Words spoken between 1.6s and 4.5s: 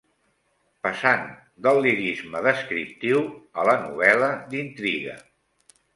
del lirisme descriptiu a la novel·la